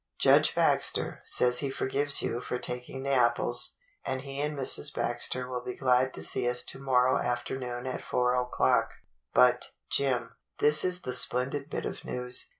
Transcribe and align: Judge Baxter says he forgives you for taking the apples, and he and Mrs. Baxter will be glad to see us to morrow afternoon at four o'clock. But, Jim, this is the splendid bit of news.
Judge 0.17 0.55
Baxter 0.55 1.21
says 1.25 1.59
he 1.59 1.69
forgives 1.69 2.23
you 2.23 2.41
for 2.41 2.57
taking 2.57 3.03
the 3.03 3.11
apples, 3.11 3.75
and 4.03 4.21
he 4.21 4.41
and 4.41 4.57
Mrs. 4.57 4.91
Baxter 4.91 5.47
will 5.47 5.63
be 5.63 5.75
glad 5.75 6.11
to 6.15 6.23
see 6.23 6.49
us 6.49 6.63
to 6.63 6.79
morrow 6.79 7.19
afternoon 7.19 7.85
at 7.85 8.01
four 8.01 8.33
o'clock. 8.33 8.95
But, 9.35 9.69
Jim, 9.91 10.37
this 10.57 10.83
is 10.83 11.01
the 11.03 11.13
splendid 11.13 11.69
bit 11.69 11.85
of 11.85 12.03
news. 12.03 12.49